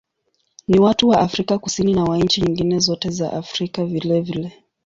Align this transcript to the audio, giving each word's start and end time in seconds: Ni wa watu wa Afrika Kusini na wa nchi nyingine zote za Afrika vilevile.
Ni 0.67 0.79
wa 0.79 0.85
watu 0.87 1.07
wa 1.09 1.19
Afrika 1.19 1.57
Kusini 1.59 1.93
na 1.93 2.03
wa 2.03 2.17
nchi 2.17 2.41
nyingine 2.41 2.79
zote 2.79 3.09
za 3.09 3.33
Afrika 3.33 3.85
vilevile. 3.85 4.57